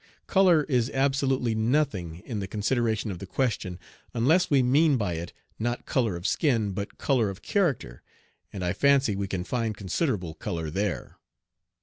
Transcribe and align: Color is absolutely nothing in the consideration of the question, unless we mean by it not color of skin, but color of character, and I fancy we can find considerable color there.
Color 0.25 0.63
is 0.63 0.89
absolutely 0.95 1.53
nothing 1.53 2.23
in 2.25 2.39
the 2.39 2.47
consideration 2.47 3.11
of 3.11 3.19
the 3.19 3.27
question, 3.27 3.77
unless 4.15 4.49
we 4.49 4.63
mean 4.63 4.97
by 4.97 5.13
it 5.13 5.31
not 5.59 5.85
color 5.85 6.15
of 6.15 6.25
skin, 6.25 6.71
but 6.71 6.97
color 6.97 7.29
of 7.29 7.43
character, 7.43 8.01
and 8.51 8.65
I 8.65 8.73
fancy 8.73 9.15
we 9.15 9.27
can 9.27 9.43
find 9.43 9.77
considerable 9.77 10.33
color 10.33 10.71
there. 10.71 11.19